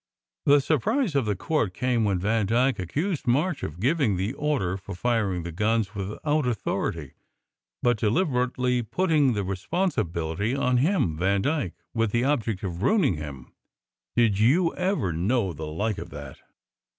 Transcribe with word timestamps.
The 0.47 0.61
surprise 0.61 1.13
of 1.13 1.25
the 1.27 1.35
court 1.35 1.75
came 1.75 2.03
when 2.03 2.17
Vandyke 2.17 2.79
ac 2.79 2.87
cused 2.87 3.27
March 3.27 3.61
of 3.61 3.79
giving 3.79 4.17
the 4.17 4.33
order 4.33 4.75
for 4.75 4.95
firing 4.95 5.43
the 5.43 5.51
guns 5.51 5.93
with 5.93 6.17
out 6.25 6.47
authority, 6.47 7.11
but 7.83 7.99
deliberately 7.99 8.81
putting 8.81 9.33
the 9.33 9.43
responsibility 9.43 10.55
on 10.55 10.77
him 10.77 11.15
Vandyke 11.19 11.73
with 11.93 12.09
the 12.13 12.23
object 12.23 12.63
of 12.63 12.81
ruining 12.81 13.17
him. 13.17 13.53
Did 14.15 14.39
you 14.39 14.73
ever 14.73 15.13
know 15.13 15.53
the 15.53 15.67
like 15.67 15.99
of 15.99 16.09
that? 16.09 16.39